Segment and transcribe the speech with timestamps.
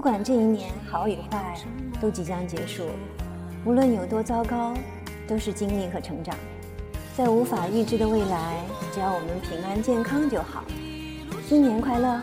[0.00, 1.54] 不管这一年好与坏
[2.00, 2.86] 都即将结束
[3.66, 4.72] 无论有多糟糕
[5.28, 6.34] 都是经历和成长。
[7.14, 10.64] 在无法预知的未来只要我们平安健康就好。
[11.46, 12.18] 新年快乐！